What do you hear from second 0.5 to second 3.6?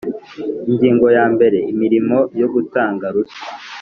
Ingingo ya mbere Imirimo yo gutanga ruswa